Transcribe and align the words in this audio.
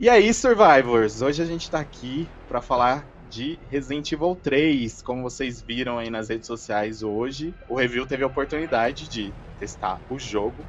E 0.00 0.08
aí, 0.08 0.32
Survivors? 0.32 1.22
Hoje 1.22 1.42
a 1.42 1.44
gente 1.44 1.68
tá 1.68 1.80
aqui 1.80 2.28
para 2.46 2.62
falar 2.62 3.04
de 3.28 3.58
Resident 3.68 4.12
Evil 4.12 4.36
3. 4.36 5.02
Como 5.02 5.22
vocês 5.22 5.60
viram 5.60 5.98
aí 5.98 6.08
nas 6.08 6.28
redes 6.28 6.46
sociais 6.46 7.02
hoje, 7.02 7.52
o 7.68 7.74
review 7.74 8.06
teve 8.06 8.22
a 8.22 8.28
oportunidade 8.28 9.08
de 9.08 9.32
testar 9.58 10.00
o 10.08 10.16
jogo. 10.16 10.64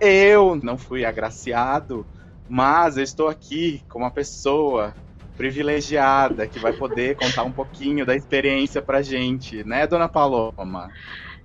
Eu 0.00 0.56
não 0.56 0.76
fui 0.76 1.04
agraciado, 1.04 2.04
mas 2.48 2.96
eu 2.96 3.04
estou 3.04 3.28
aqui 3.28 3.80
com 3.88 4.00
uma 4.00 4.10
pessoa 4.10 4.92
privilegiada 5.36 6.48
que 6.48 6.58
vai 6.58 6.72
poder 6.72 7.14
contar 7.22 7.44
um 7.44 7.52
pouquinho 7.52 8.04
da 8.04 8.16
experiência 8.16 8.82
pra 8.82 9.00
gente, 9.00 9.62
né, 9.62 9.86
dona 9.86 10.08
Paloma? 10.08 10.90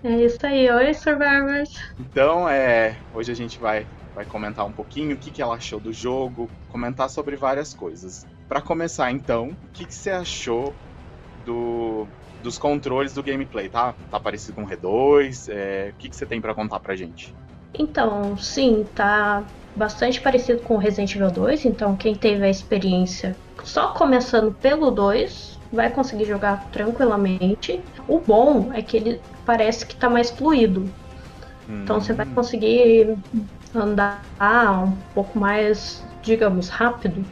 É 0.04 0.26
isso 0.26 0.44
aí, 0.44 0.72
oi 0.72 0.92
Survivors. 0.96 1.70
Então, 2.00 2.50
é, 2.50 2.98
hoje 3.14 3.32
a 3.32 3.36
gente 3.36 3.60
vai 3.60 3.86
vai 4.18 4.26
comentar 4.26 4.66
um 4.66 4.72
pouquinho 4.72 5.16
o 5.16 5.20
que, 5.20 5.30
que 5.30 5.44
ela 5.44 5.54
achou 5.54 5.80
do 5.80 5.94
jogo, 5.94 6.50
comentar 6.72 7.08
sobre 7.08 7.36
várias 7.36 7.76
coisas. 7.76 8.26
Para 8.50 8.60
começar, 8.60 9.12
então, 9.12 9.50
o 9.50 9.72
que, 9.72 9.86
que 9.86 9.94
você 9.94 10.10
achou 10.10 10.74
do, 11.46 12.08
dos 12.42 12.58
controles 12.58 13.14
do 13.14 13.22
gameplay? 13.22 13.70
Tá, 13.70 13.94
tá 14.10 14.20
parecido 14.20 14.54
com 14.54 14.64
o 14.64 14.68
R2? 14.68 15.54
É, 15.54 15.92
o 15.94 15.98
que, 16.00 16.10
que 16.10 16.16
você 16.16 16.26
tem 16.26 16.42
para 16.42 16.56
contar 16.56 16.80
pra 16.80 16.96
gente? 16.96 17.32
Então, 17.78 18.36
sim, 18.40 18.88
tá 18.96 19.44
bastante 19.76 20.20
parecido 20.20 20.64
com 20.64 20.74
o 20.74 20.78
Resident 20.80 21.14
Evil 21.14 21.30
2. 21.30 21.66
Então, 21.66 21.96
quem 21.96 22.16
teve 22.16 22.44
a 22.44 22.50
experiência 22.50 23.36
só 23.64 23.90
começando 23.90 24.52
pelo 24.52 24.90
2 24.90 25.60
vai 25.72 25.92
conseguir 25.92 26.26
jogar 26.26 26.68
tranquilamente. 26.72 27.80
O 28.08 28.20
bom 28.20 28.74
é 28.74 28.82
que 28.82 28.98
ele 28.98 29.22
parece 29.46 29.86
que 29.86 29.96
tá 29.96 30.10
mais 30.10 30.32
fluido. 30.32 30.92
Então, 31.70 32.02
você 32.02 32.14
vai 32.14 32.26
hum. 32.26 32.34
conseguir 32.34 33.16
andar 33.82 34.22
um 34.86 34.92
pouco 35.14 35.38
mais, 35.40 36.04
digamos, 36.22 36.70
rápido. 36.70 37.24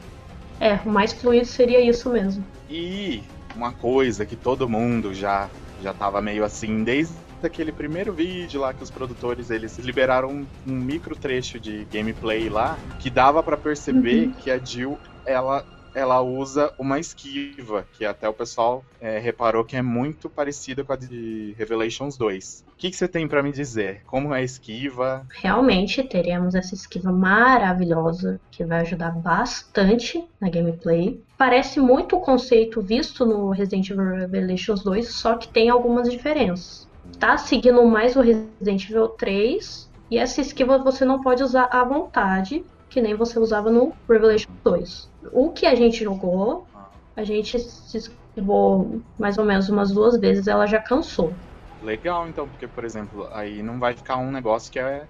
É, 0.60 0.76
o 0.86 0.90
mais 0.90 1.14
fluido 1.14 1.46
seria 1.46 1.82
isso 1.82 2.10
mesmo. 2.10 2.44
E 2.70 3.22
uma 3.56 3.72
coisa 3.72 4.26
que 4.26 4.36
todo 4.36 4.68
mundo 4.68 5.14
já 5.14 5.50
já 5.82 5.94
tava 5.94 6.22
meio 6.22 6.44
assim 6.44 6.84
desde 6.84 7.14
aquele 7.44 7.72
primeiro 7.72 8.12
vídeo 8.14 8.62
lá 8.62 8.74
que 8.74 8.82
os 8.82 8.90
produtores 8.90 9.52
eles 9.52 9.78
liberaram 9.78 10.30
um, 10.30 10.46
um 10.66 10.74
micro 10.74 11.16
trecho 11.16 11.60
de 11.60 11.86
gameplay 11.92 12.50
lá 12.50 12.78
que 13.00 13.09
dava 13.09 13.44
para 13.44 13.58
perceber 13.58 14.28
uhum. 14.28 14.34
que 14.34 14.50
a 14.50 14.58
Jill 14.58 14.98
ela 15.26 15.64
ela 15.96 16.22
usa 16.22 16.74
uma 16.78 17.00
esquiva, 17.00 17.88
que 17.94 18.06
até 18.06 18.28
o 18.28 18.34
pessoal 18.34 18.84
é, 19.00 19.18
reparou 19.18 19.64
que 19.64 19.78
é 19.78 19.82
muito 19.82 20.30
parecida 20.30 20.84
com 20.84 20.92
a 20.92 20.98
de 20.98 21.56
Revelations 21.58 22.18
2. 22.18 22.66
O 22.74 22.76
que, 22.76 22.92
que 22.92 22.98
você 22.98 23.08
tem 23.08 23.28
para 23.28 23.42
me 23.42 23.52
dizer? 23.52 24.02
Como 24.06 24.34
é 24.34 24.40
a 24.40 24.44
esquiva? 24.44 25.26
Realmente 25.30 26.04
teremos 26.04 26.54
essa 26.54 26.76
esquiva 26.76 27.12
maravilhosa 27.12 28.40
que 28.52 28.66
vai 28.66 28.82
ajudar 28.82 29.12
bastante 29.12 30.24
na 30.40 30.50
gameplay. 30.50 31.22
Parece 31.38 31.80
muito 31.80 32.18
o 32.18 32.22
conceito 32.22 32.82
visto 32.82 33.26
no 33.26 33.50
Resident 33.52 33.90
Evil 33.90 34.28
Revelations 34.28 34.84
2, 34.84 35.08
só 35.08 35.38
que 35.38 35.48
tem 35.48 35.70
algumas 35.70 36.12
diferenças. 36.12 36.88
Tá 37.18 37.38
seguindo 37.38 37.84
mais 37.86 38.16
o 38.18 38.22
Resident 38.22 38.90
Evil 38.90 39.08
3 39.09 39.90
e 40.12 40.18
essa 40.18 40.42
esquiva 40.42 40.78
você 40.78 41.06
não 41.06 41.22
pode 41.22 41.42
usar 41.42 41.70
à 41.72 41.84
vontade, 41.84 42.64
que 42.90 43.02
nem 43.02 43.16
você 43.16 43.40
usava 43.40 43.72
no 43.72 43.94
Revelation 44.09 44.50
2. 44.64 45.15
O 45.31 45.50
que 45.52 45.66
a 45.66 45.76
gente 45.76 46.04
jogou, 46.04 46.68
a 47.16 47.23
gente 47.23 47.59
se 47.59 47.98
esquivou 47.98 49.02
mais 49.18 49.38
ou 49.38 49.45
menos 49.45 49.70
umas 49.70 49.92
duas 49.92 50.20
vezes, 50.20 50.48
ela 50.48 50.66
já 50.66 50.80
cansou. 50.80 51.34
Legal, 51.81 52.28
então, 52.28 52.48
porque, 52.48 52.68
por 52.68 52.84
exemplo, 52.84 53.28
aí 53.34 53.62
não 53.62 53.80
vai 53.80 53.94
ficar 53.94 54.18
um 54.18 54.31
negócio 54.31 54.72
que 54.72 54.80
é, 54.80 55.03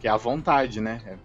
que 0.00 0.06
é 0.06 0.10
à 0.10 0.16
vontade, 0.16 0.80
né? 0.80 1.00
É, 1.06 1.10
é 1.10 1.16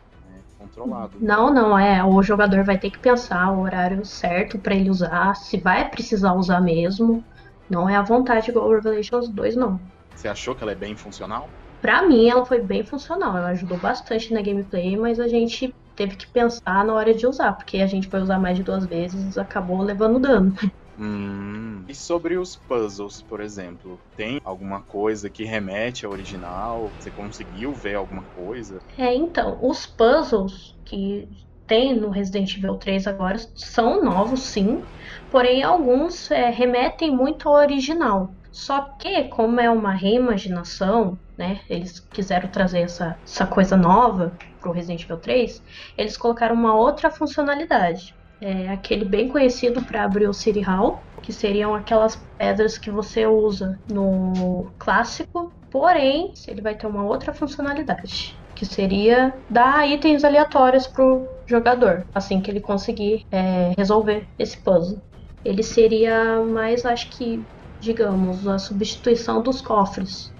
controlado. 0.57 1.11
Não, 1.19 1.53
não, 1.53 1.77
é. 1.77 2.03
O 2.03 2.21
jogador 2.23 2.63
vai 2.63 2.77
ter 2.77 2.89
que 2.89 2.99
pensar 2.99 3.51
o 3.51 3.61
horário 3.61 4.03
certo 4.03 4.57
para 4.57 4.75
ele 4.75 4.89
usar, 4.89 5.35
se 5.35 5.57
vai 5.57 5.89
precisar 5.89 6.33
usar 6.33 6.59
mesmo. 6.59 7.23
Não 7.69 7.89
é 7.89 7.95
à 7.95 8.01
vontade 8.01 8.49
igual 8.49 8.67
o 8.67 8.73
Revelations 8.73 9.27
2, 9.29 9.55
não. 9.55 9.79
Você 10.15 10.27
achou 10.27 10.55
que 10.55 10.63
ela 10.63 10.71
é 10.71 10.75
bem 10.75 10.95
funcional? 10.95 11.49
Pra 11.81 12.01
mim, 12.03 12.29
ela 12.29 12.45
foi 12.45 12.61
bem 12.61 12.83
funcional. 12.83 13.37
Ela 13.37 13.49
ajudou 13.49 13.77
bastante 13.77 14.33
na 14.33 14.41
gameplay, 14.41 14.97
mas 14.97 15.19
a 15.19 15.27
gente 15.27 15.73
teve 15.95 16.15
que 16.15 16.27
pensar 16.27 16.85
na 16.85 16.93
hora 16.93 17.13
de 17.13 17.25
usar, 17.25 17.53
porque 17.53 17.77
a 17.77 17.87
gente 17.87 18.07
foi 18.09 18.21
usar 18.21 18.39
mais 18.39 18.57
de 18.57 18.63
duas 18.63 18.85
vezes 18.85 19.37
acabou 19.37 19.81
levando 19.81 20.19
dano. 20.19 20.53
Hum. 20.97 21.83
E 21.87 21.93
sobre 21.93 22.37
os 22.37 22.55
puzzles, 22.55 23.21
por 23.21 23.41
exemplo, 23.41 23.99
tem 24.15 24.39
alguma 24.43 24.81
coisa 24.81 25.29
que 25.29 25.43
remete 25.43 26.05
ao 26.05 26.11
original? 26.11 26.89
Você 26.97 27.11
conseguiu 27.11 27.73
ver 27.73 27.95
alguma 27.95 28.23
coisa? 28.33 28.79
É, 28.97 29.13
então, 29.13 29.59
os 29.61 29.85
puzzles 29.85 30.73
que 30.85 31.27
tem 31.67 31.95
no 31.99 32.09
Resident 32.09 32.55
Evil 32.55 32.77
3 32.77 33.07
agora 33.07 33.37
são 33.55 34.03
novos, 34.03 34.41
sim, 34.41 34.81
porém 35.29 35.63
alguns 35.63 36.29
é, 36.31 36.49
remetem 36.49 37.11
muito 37.11 37.49
ao 37.49 37.55
original. 37.55 38.33
Só 38.51 38.81
que, 38.97 39.25
como 39.25 39.59
é 39.59 39.69
uma 39.69 39.91
reimaginação, 39.91 41.19
né? 41.37 41.59
Eles 41.69 41.99
quiseram 41.99 42.49
trazer 42.49 42.81
essa, 42.81 43.19
essa 43.25 43.45
coisa 43.45 43.75
nova 43.75 44.37
pro 44.65 44.71
Resident 44.71 45.03
Evil 45.03 45.17
3, 45.17 45.61
eles 45.95 46.17
colocaram 46.17 46.55
uma 46.55 46.73
outra 46.75 47.11
funcionalidade. 47.11 48.15
É 48.41 48.69
aquele 48.69 49.05
bem 49.05 49.29
conhecido 49.29 49.81
para 49.83 50.03
abrir 50.03 50.27
o 50.27 50.33
City 50.33 50.59
Hall, 50.61 50.99
que 51.21 51.31
seriam 51.31 51.75
aquelas 51.75 52.15
pedras 52.37 52.77
que 52.77 52.89
você 52.89 53.27
usa 53.27 53.79
no 53.87 54.67
clássico, 54.79 55.53
porém, 55.69 56.33
ele 56.47 56.61
vai 56.61 56.73
ter 56.73 56.87
uma 56.87 57.03
outra 57.03 57.31
funcionalidade, 57.31 58.35
que 58.55 58.65
seria 58.65 59.33
dar 59.49 59.87
itens 59.87 60.23
aleatórios 60.23 60.87
pro 60.87 61.27
jogador, 61.45 62.03
assim 62.13 62.41
que 62.41 62.49
ele 62.49 62.59
conseguir 62.59 63.25
é, 63.31 63.71
resolver 63.77 64.27
esse 64.39 64.57
puzzle. 64.57 64.99
Ele 65.43 65.61
seria 65.61 66.41
mais, 66.41 66.85
acho 66.85 67.09
que 67.11 67.39
digamos, 67.79 68.47
a 68.47 68.57
substituição 68.57 69.41
dos 69.41 69.61
cofres. 69.61 70.33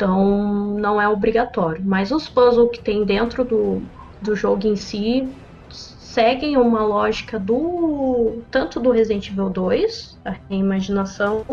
Então 0.00 0.24
não 0.78 0.98
é 0.98 1.06
obrigatório. 1.06 1.82
Mas 1.84 2.10
os 2.10 2.26
puzzles 2.26 2.70
que 2.70 2.82
tem 2.82 3.04
dentro 3.04 3.44
do, 3.44 3.82
do 4.22 4.34
jogo 4.34 4.66
em 4.66 4.74
si 4.74 5.28
seguem 5.68 6.56
uma 6.56 6.82
lógica 6.82 7.38
do 7.38 8.40
tanto 8.50 8.80
do 8.80 8.90
Resident 8.90 9.28
Evil 9.28 9.50
2, 9.50 10.18
a 10.24 10.34
reimaginação, 10.48 11.44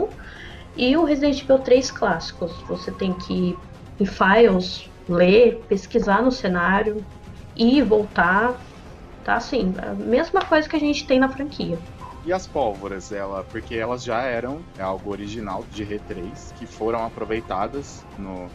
e 0.77 0.95
o 0.95 1.03
Resident 1.03 1.43
Evil 1.43 1.59
3 1.59 1.91
clássicos. 1.91 2.53
Você 2.69 2.89
tem 2.89 3.11
que 3.11 3.33
ir 3.33 3.57
em 3.99 4.05
files, 4.05 4.89
ler, 5.09 5.61
pesquisar 5.67 6.21
no 6.21 6.31
cenário 6.31 7.05
e 7.53 7.81
voltar. 7.81 8.55
Tá 9.25 9.35
assim, 9.35 9.73
a 9.77 9.93
mesma 9.93 10.39
coisa 10.39 10.69
que 10.69 10.75
a 10.77 10.79
gente 10.79 11.05
tem 11.05 11.19
na 11.19 11.27
franquia. 11.27 11.77
E 12.27 12.33
as 12.33 12.45
pólvoras, 12.45 13.13
ela, 13.13 13.41
porque 13.45 13.75
elas 13.75 14.03
já 14.03 14.21
eram 14.21 14.59
é 14.77 14.81
algo 14.81 15.11
original 15.11 15.63
de 15.71 15.85
R3, 15.85 16.53
que 16.57 16.65
foram 16.65 17.05
aproveitadas 17.05 18.05
no, 18.19 18.49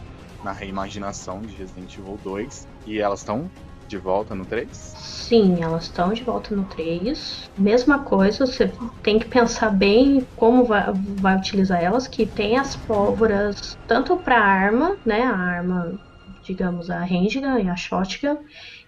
na 0.44 0.52
reimaginação 0.52 1.40
de 1.40 1.56
Resident 1.56 1.96
Evil 1.96 2.18
2. 2.22 2.68
E 2.86 2.98
elas 2.98 3.20
estão 3.20 3.50
de 3.88 3.96
volta 3.96 4.34
no 4.34 4.44
3? 4.44 4.68
Sim, 4.76 5.62
elas 5.62 5.84
estão 5.84 6.12
de 6.12 6.22
volta 6.22 6.54
no 6.54 6.66
3. 6.66 7.50
Mesma 7.56 8.00
coisa, 8.00 8.44
você 8.44 8.70
tem 9.02 9.18
que 9.18 9.24
pensar 9.24 9.70
bem 9.70 10.26
como 10.36 10.66
vai, 10.66 10.92
vai 10.92 11.38
utilizar 11.38 11.82
elas, 11.82 12.06
que 12.06 12.26
tem 12.26 12.58
as 12.58 12.76
pólvoras 12.76 13.74
tanto 13.86 14.18
para 14.18 14.38
arma, 14.38 14.98
né, 15.02 15.22
a 15.22 15.34
arma, 15.34 15.98
digamos, 16.42 16.90
a 16.90 17.00
handgun 17.00 17.58
e 17.58 17.70
a 17.70 17.76
shotgun, 17.76 18.36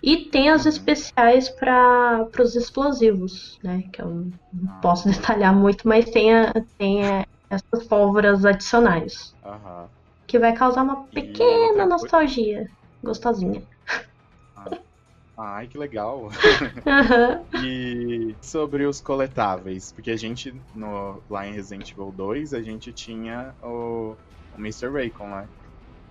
e 0.07 0.27
tem 0.27 0.51
as 0.51 0.67
especiais 0.67 1.49
para 1.49 2.29
os 2.39 2.55
explosivos, 2.55 3.59
né? 3.63 3.85
Que 3.91 4.03
eu 4.03 4.31
não 4.53 4.81
posso 4.83 5.09
detalhar 5.11 5.55
muito, 5.55 5.89
mas 5.89 6.05
tem, 6.11 6.35
a, 6.35 6.53
tem 6.77 7.09
a, 7.09 7.27
essas 7.49 7.87
pólvoras 7.87 8.45
adicionais. 8.45 9.35
Uhum. 9.43 9.87
Que 10.27 10.39
vai 10.39 10.53
causar 10.53 10.83
uma 10.83 11.05
pequena 11.05 11.87
nostalgia. 11.87 12.71
Gostosinha. 13.03 13.63
Ah. 14.55 14.79
Ai, 15.39 15.69
que 15.69 15.79
legal. 15.79 16.25
Uhum. 16.25 17.45
e 17.65 18.37
sobre 18.43 18.85
os 18.85 19.01
coletáveis, 19.01 19.91
porque 19.91 20.11
a 20.11 20.17
gente, 20.17 20.55
no, 20.75 21.23
lá 21.31 21.47
em 21.47 21.55
Resident 21.55 21.91
Evil 21.93 22.13
2, 22.15 22.53
a 22.53 22.61
gente 22.61 22.93
tinha 22.93 23.55
o, 23.63 24.15
o 24.55 24.59
Mr. 24.59 24.91
Raycon, 24.91 25.29
né? 25.29 25.49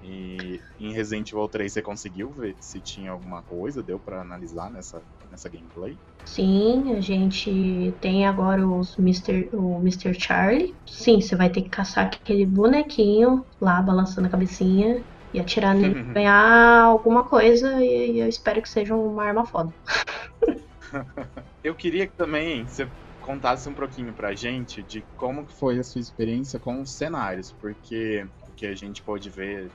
E 0.03 0.59
em 0.79 0.91
Resident 0.91 1.31
Evil 1.31 1.47
3 1.47 1.71
você 1.71 1.81
conseguiu 1.81 2.29
ver 2.31 2.57
se 2.59 2.81
tinha 2.81 3.11
alguma 3.11 3.41
coisa, 3.41 3.81
deu 3.81 3.97
para 3.97 4.21
analisar 4.21 4.69
nessa, 4.69 5.01
nessa 5.31 5.49
gameplay? 5.49 5.97
Sim, 6.25 6.93
a 6.93 7.01
gente 7.01 7.93
tem 8.01 8.25
agora 8.25 8.67
os 8.67 8.97
Mr. 8.97 9.49
o 9.53 9.79
Mr. 9.79 10.13
Charlie. 10.19 10.75
Sim, 10.85 11.21
você 11.21 11.35
vai 11.35 11.49
ter 11.49 11.61
que 11.61 11.69
caçar 11.69 12.05
aquele 12.05 12.45
bonequinho 12.45 13.45
lá 13.61 13.81
balançando 13.81 14.27
a 14.27 14.31
cabecinha 14.31 15.03
e 15.33 15.39
atirar 15.39 15.75
nele 15.75 15.95
pra 15.95 16.03
ganhar 16.13 16.83
alguma 16.83 17.23
coisa 17.23 17.83
e, 17.83 18.19
eu 18.19 18.27
espero 18.27 18.61
que 18.61 18.69
seja 18.69 18.95
uma 18.95 19.23
arma 19.23 19.45
foda. 19.45 19.73
eu 21.63 21.75
queria 21.75 22.07
que 22.07 22.13
também 22.13 22.65
você 22.65 22.87
contasse 23.21 23.67
um 23.69 23.73
pouquinho 23.73 24.13
pra 24.13 24.35
gente 24.35 24.83
de 24.83 25.01
como 25.15 25.45
foi 25.47 25.79
a 25.79 25.83
sua 25.83 26.01
experiência 26.01 26.59
com 26.59 26.81
os 26.81 26.91
cenários, 26.91 27.53
porque 27.53 28.25
que 28.55 28.65
a 28.65 28.75
gente 28.75 29.01
pode 29.01 29.29
ver 29.29 29.71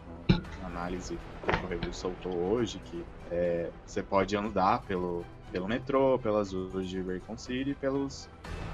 na 0.61 0.67
análise 0.67 1.19
que 1.45 1.51
o 1.51 1.69
review 1.69 1.93
soltou 1.93 2.35
hoje, 2.35 2.79
que 2.81 3.05
é, 3.31 3.71
você 3.87 4.03
pode 4.03 4.37
andar 4.37 4.83
pelo, 4.85 5.25
pelo 5.51 5.69
metrô, 5.69 6.19
pelas 6.19 6.53
ruas 6.53 6.89
de 6.89 7.01
Raycon 7.01 7.37
City 7.37 7.71
e 7.71 7.75
pelos 7.75 8.29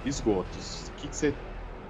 esgotos. 0.04 0.92
Que, 0.96 1.08
que 1.08 1.16
você 1.16 1.34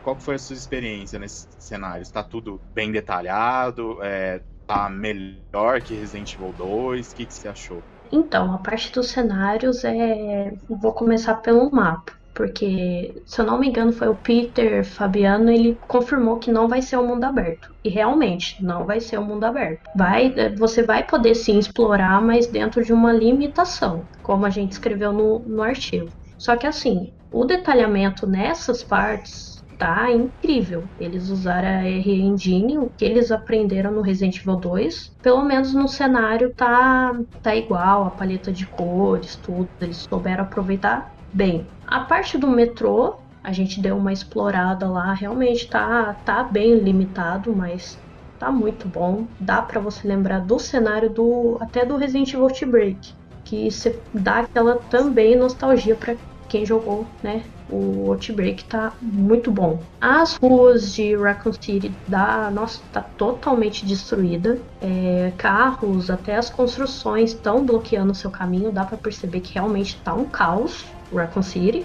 qual 0.04 0.20
foi 0.20 0.34
a 0.34 0.38
sua 0.38 0.54
experiência 0.54 1.18
nesse 1.18 1.46
cenário? 1.58 2.02
Está 2.02 2.22
tudo 2.22 2.60
bem 2.74 2.92
detalhado? 2.92 4.02
É, 4.02 4.42
tá 4.66 4.88
melhor 4.90 5.80
que 5.80 5.94
Resident 5.94 6.34
Evil 6.34 6.52
2? 6.52 7.10
O 7.10 7.14
que, 7.14 7.24
que 7.24 7.32
você 7.32 7.48
achou? 7.48 7.82
Então, 8.12 8.52
a 8.52 8.58
parte 8.58 8.92
dos 8.92 9.08
cenários 9.08 9.82
é. 9.82 10.52
Vou 10.68 10.92
começar 10.92 11.36
pelo 11.36 11.70
mapa. 11.70 12.12
Porque, 12.34 13.22
se 13.24 13.40
eu 13.40 13.46
não 13.46 13.58
me 13.58 13.68
engano, 13.68 13.92
foi 13.92 14.08
o 14.08 14.16
Peter 14.16 14.84
Fabiano, 14.84 15.50
ele 15.50 15.78
confirmou 15.86 16.38
que 16.38 16.50
não 16.50 16.68
vai 16.68 16.82
ser 16.82 16.96
um 16.98 17.06
mundo 17.06 17.24
aberto. 17.24 17.68
E 17.84 17.88
realmente, 17.88 18.62
não 18.62 18.84
vai 18.84 19.00
ser 19.00 19.18
um 19.18 19.24
mundo 19.24 19.44
aberto. 19.44 19.80
Vai, 19.94 20.34
você 20.56 20.82
vai 20.82 21.06
poder 21.06 21.34
sim 21.34 21.58
explorar, 21.58 22.20
mas 22.20 22.48
dentro 22.48 22.84
de 22.84 22.92
uma 22.92 23.12
limitação, 23.12 24.08
como 24.22 24.44
a 24.44 24.50
gente 24.50 24.72
escreveu 24.72 25.12
no, 25.12 25.38
no 25.40 25.62
artigo. 25.62 26.08
Só 26.36 26.56
que 26.56 26.66
assim, 26.66 27.12
o 27.32 27.44
detalhamento 27.44 28.26
nessas 28.26 28.82
partes 28.82 29.54
tá 29.78 30.10
incrível. 30.10 30.88
Eles 30.98 31.28
usaram 31.28 31.68
a 31.68 31.84
R 31.84 32.12
Engine, 32.20 32.78
o 32.78 32.90
que 32.90 33.04
eles 33.04 33.30
aprenderam 33.30 33.92
no 33.92 34.02
Resident 34.02 34.36
Evil 34.38 34.56
2. 34.56 35.12
Pelo 35.22 35.44
menos 35.44 35.74
no 35.74 35.88
cenário 35.88 36.52
tá, 36.54 37.12
tá 37.42 37.54
igual, 37.54 38.04
a 38.04 38.10
paleta 38.10 38.52
de 38.52 38.66
cores, 38.68 39.36
tudo. 39.36 39.68
Eles 39.80 40.04
souberam 40.08 40.44
aproveitar 40.44 41.14
bem. 41.34 41.66
A 41.86 42.00
parte 42.00 42.38
do 42.38 42.46
metrô, 42.46 43.16
a 43.42 43.52
gente 43.52 43.80
deu 43.80 43.96
uma 43.96 44.12
explorada 44.12 44.88
lá, 44.88 45.12
realmente 45.12 45.68
tá, 45.68 46.16
tá 46.24 46.44
bem 46.44 46.76
limitado, 46.78 47.54
mas 47.54 47.98
tá 48.38 48.50
muito 48.50 48.88
bom. 48.88 49.26
Dá 49.38 49.60
para 49.60 49.80
você 49.80 50.06
lembrar 50.06 50.40
do 50.40 50.58
cenário 50.58 51.10
do 51.10 51.58
até 51.60 51.84
do 51.84 51.96
Resident 51.96 52.32
Evil 52.32 52.44
Outbreak, 52.44 53.12
que 53.44 53.70
você 53.70 53.98
dá 54.14 54.40
aquela 54.40 54.76
também 54.88 55.36
nostalgia 55.36 55.96
para 55.96 56.16
quem 56.48 56.64
jogou, 56.64 57.06
né, 57.22 57.42
o 57.70 58.12
Outbreak 58.12 58.64
tá 58.64 58.92
muito 59.00 59.50
bom. 59.50 59.80
As 60.00 60.36
ruas 60.36 60.94
de 60.94 61.16
Raccoon 61.16 61.52
City 61.52 61.92
da 62.06 62.50
nossa 62.50 62.80
tá 62.92 63.00
totalmente 63.00 63.84
destruída. 63.86 64.58
É, 64.80 65.32
carros, 65.36 66.10
até 66.10 66.36
as 66.36 66.50
construções 66.50 67.30
estão 67.30 67.64
bloqueando 67.64 68.12
o 68.12 68.14
seu 68.14 68.30
caminho. 68.30 68.70
Dá 68.70 68.84
para 68.84 68.98
perceber 68.98 69.40
que 69.40 69.54
realmente 69.54 69.96
tá 70.04 70.14
um 70.14 70.26
caos 70.26 70.84
Raccoon 71.12 71.42
City. 71.42 71.84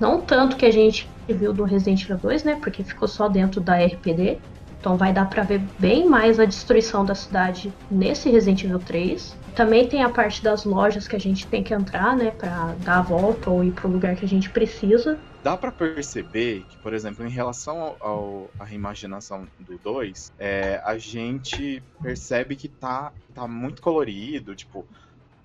Não 0.00 0.20
tanto 0.20 0.56
que 0.56 0.66
a 0.66 0.70
gente 0.70 1.08
viu 1.28 1.52
do 1.52 1.64
Resident 1.64 2.02
Evil 2.02 2.18
2, 2.18 2.44
né? 2.44 2.58
Porque 2.60 2.82
ficou 2.84 3.08
só 3.08 3.28
dentro 3.28 3.60
da 3.60 3.76
RPD. 3.76 4.38
Então 4.80 4.96
vai 4.96 5.12
dar 5.12 5.28
para 5.28 5.42
ver 5.42 5.60
bem 5.78 6.08
mais 6.08 6.38
a 6.38 6.44
destruição 6.44 7.04
da 7.04 7.14
cidade 7.14 7.72
nesse 7.90 8.30
Resident 8.30 8.64
Evil 8.64 8.78
3. 8.78 9.36
Também 9.54 9.88
tem 9.88 10.02
a 10.02 10.08
parte 10.08 10.42
das 10.42 10.64
lojas 10.64 11.08
que 11.08 11.16
a 11.16 11.18
gente 11.18 11.46
tem 11.46 11.62
que 11.62 11.72
entrar, 11.72 12.14
né, 12.14 12.30
para 12.30 12.74
dar 12.84 12.98
a 12.98 13.02
volta 13.02 13.50
ou 13.50 13.64
ir 13.64 13.72
pro 13.72 13.88
lugar 13.88 14.14
que 14.14 14.24
a 14.24 14.28
gente 14.28 14.50
precisa. 14.50 15.18
Dá 15.42 15.56
para 15.56 15.72
perceber 15.72 16.64
que, 16.68 16.76
por 16.78 16.92
exemplo, 16.92 17.26
em 17.26 17.30
relação 17.30 17.96
ao, 17.98 18.50
à 18.60 18.64
reimaginação 18.64 19.48
do 19.58 19.78
2, 19.78 20.32
é, 20.38 20.80
a 20.84 20.98
gente 20.98 21.82
percebe 22.02 22.54
que 22.54 22.68
tá, 22.68 23.12
tá 23.34 23.48
muito 23.48 23.80
colorido, 23.80 24.54
tipo, 24.54 24.84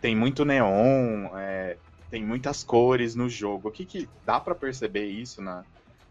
tem 0.02 0.16
muito 0.16 0.44
neon, 0.44 1.30
é, 1.36 1.78
tem 2.12 2.24
muitas 2.24 2.64
cores 2.64 3.16
no 3.16 3.30
jogo. 3.30 3.70
O 3.70 3.72
que, 3.72 3.86
que 3.86 4.08
dá 4.26 4.40
para 4.40 4.54
perceber 4.54 5.06
isso 5.06 5.42
na, 5.42 5.64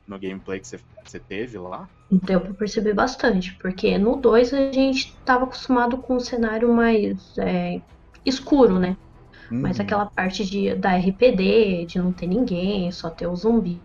no 0.08 0.18
gameplay 0.18 0.58
que 0.58 0.66
você 0.66 1.20
teve 1.20 1.58
lá? 1.58 1.86
Deu 2.10 2.40
pra 2.40 2.54
perceber 2.54 2.94
bastante, 2.94 3.54
porque 3.60 3.96
no 3.98 4.16
2 4.16 4.54
a 4.54 4.72
gente 4.72 5.14
tava 5.24 5.44
acostumado 5.44 5.98
com 5.98 6.16
um 6.16 6.20
cenário 6.20 6.72
mais 6.72 7.36
é, 7.38 7.80
escuro, 8.24 8.78
né? 8.78 8.96
Uhum. 9.50 9.60
Mas 9.60 9.78
aquela 9.78 10.06
parte 10.06 10.44
de, 10.44 10.74
da 10.74 10.96
RPD, 10.96 11.84
de 11.86 11.98
não 11.98 12.12
ter 12.12 12.26
ninguém, 12.26 12.90
só 12.90 13.10
ter 13.10 13.26
os 13.26 13.40
zumbis. 13.40 13.78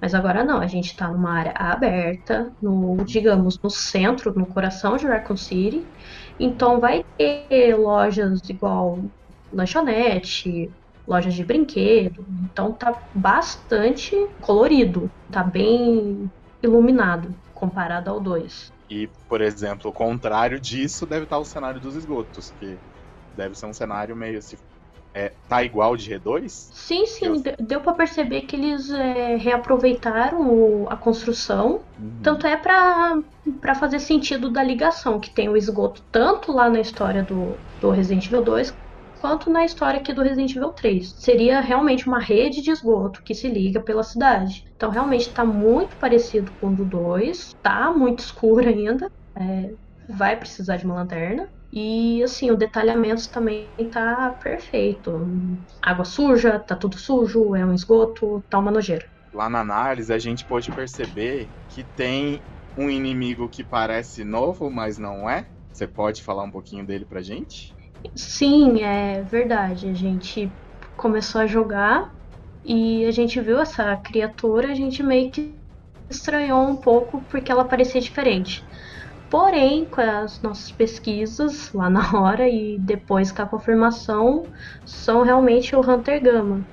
Mas 0.00 0.14
agora 0.14 0.44
não, 0.44 0.60
a 0.60 0.66
gente 0.66 0.96
tá 0.96 1.08
numa 1.08 1.32
área 1.32 1.52
aberta, 1.52 2.52
no, 2.60 2.96
digamos, 3.04 3.58
no 3.60 3.70
centro, 3.70 4.36
no 4.38 4.46
coração 4.46 4.96
de 4.96 5.06
Raccoon 5.06 5.36
City. 5.36 5.84
Então 6.38 6.78
vai 6.78 7.04
ter 7.16 7.74
lojas 7.76 8.48
igual 8.48 9.00
lanchonete, 9.52 10.70
lojas 11.06 11.34
de 11.34 11.44
brinquedo. 11.44 12.24
Então 12.44 12.72
tá 12.72 13.00
bastante 13.14 14.16
colorido, 14.40 15.10
tá 15.30 15.42
bem 15.42 16.30
iluminado 16.62 17.34
comparado 17.54 18.10
ao 18.10 18.20
2. 18.20 18.72
E, 18.88 19.08
por 19.28 19.40
exemplo, 19.40 19.90
o 19.90 19.92
contrário 19.92 20.60
disso 20.60 21.06
deve 21.06 21.24
estar 21.24 21.38
o 21.38 21.44
cenário 21.44 21.80
dos 21.80 21.96
esgotos, 21.96 22.52
que 22.60 22.76
deve 23.36 23.58
ser 23.58 23.66
um 23.66 23.72
cenário 23.72 24.14
meio 24.14 24.38
assim. 24.38 24.56
É, 25.12 25.32
tá 25.48 25.64
igual 25.64 25.96
de 25.96 26.10
G2? 26.10 26.48
Sim, 26.50 27.06
sim, 27.06 27.42
Eu... 27.46 27.56
deu 27.58 27.80
para 27.80 27.94
perceber 27.94 28.42
que 28.42 28.54
eles 28.54 28.90
é, 28.90 29.36
reaproveitaram 29.36 30.46
o, 30.46 30.86
a 30.90 30.96
construção. 30.96 31.80
Uhum. 31.98 32.18
Tanto 32.22 32.46
é 32.46 32.54
para 32.54 33.74
fazer 33.74 33.98
sentido 33.98 34.50
da 34.50 34.62
ligação, 34.62 35.18
que 35.18 35.30
tem 35.30 35.48
o 35.48 35.56
esgoto 35.56 36.02
tanto 36.12 36.52
lá 36.52 36.68
na 36.68 36.80
história 36.80 37.22
do, 37.22 37.56
do 37.80 37.88
Resident 37.90 38.26
Evil 38.26 38.42
2 38.42 38.74
quanto 39.20 39.50
na 39.50 39.64
história 39.64 40.00
aqui 40.00 40.12
do 40.12 40.22
Resident 40.22 40.54
Evil 40.54 40.72
3. 40.72 41.14
Seria 41.16 41.60
realmente 41.60 42.06
uma 42.06 42.18
rede 42.18 42.62
de 42.62 42.70
esgoto 42.70 43.22
que 43.22 43.34
se 43.34 43.48
liga 43.48 43.80
pela 43.80 44.02
cidade. 44.02 44.64
Então 44.76 44.90
realmente 44.90 45.28
está 45.28 45.44
muito 45.44 45.96
parecido 45.98 46.52
com 46.60 46.68
o 46.68 46.76
do 46.76 46.84
2, 46.84 47.54
tá 47.62 47.92
muito 47.92 48.20
escuro 48.20 48.68
ainda, 48.68 49.10
é, 49.36 49.72
vai 50.08 50.36
precisar 50.36 50.76
de 50.76 50.84
uma 50.84 50.94
lanterna. 50.94 51.48
E 51.72 52.22
assim, 52.22 52.50
o 52.50 52.56
detalhamento 52.56 53.28
também 53.30 53.68
tá 53.92 54.30
perfeito. 54.42 55.28
Água 55.82 56.04
suja, 56.04 56.58
tá 56.58 56.76
tudo 56.76 56.96
sujo, 56.96 57.54
é 57.54 57.64
um 57.64 57.74
esgoto, 57.74 58.42
tá 58.48 58.58
uma 58.58 58.70
nojeira. 58.70 59.04
Lá 59.34 59.50
na 59.50 59.60
análise 59.60 60.12
a 60.12 60.18
gente 60.18 60.46
pode 60.46 60.70
perceber 60.72 61.50
que 61.68 61.84
tem 61.94 62.40
um 62.78 62.88
inimigo 62.88 63.48
que 63.48 63.64
parece 63.64 64.24
novo, 64.24 64.70
mas 64.70 64.96
não 64.96 65.28
é. 65.28 65.46
Você 65.72 65.86
pode 65.86 66.22
falar 66.22 66.44
um 66.44 66.50
pouquinho 66.50 66.86
dele 66.86 67.04
pra 67.04 67.20
gente? 67.20 67.75
Sim, 68.14 68.82
é 68.82 69.22
verdade. 69.22 69.88
A 69.88 69.94
gente 69.94 70.50
começou 70.96 71.40
a 71.40 71.46
jogar 71.46 72.14
e 72.64 73.04
a 73.04 73.10
gente 73.10 73.40
viu 73.40 73.60
essa 73.60 73.96
criatura, 73.96 74.70
a 74.72 74.74
gente 74.74 75.02
meio 75.02 75.30
que 75.30 75.60
estranhou 76.10 76.68
um 76.68 76.76
pouco 76.76 77.24
porque 77.26 77.50
ela 77.50 77.64
parecia 77.64 78.00
diferente. 78.00 78.64
Porém, 79.28 79.88
com 79.90 80.00
as 80.00 80.40
nossas 80.40 80.70
pesquisas 80.72 81.72
lá 81.72 81.90
na 81.90 82.12
hora 82.20 82.48
e 82.48 82.78
depois 82.80 83.32
com 83.32 83.42
a 83.42 83.46
confirmação, 83.46 84.44
são 84.84 85.22
realmente 85.22 85.74
o 85.74 85.80
Hunter 85.80 86.22
Gama, 86.22 86.64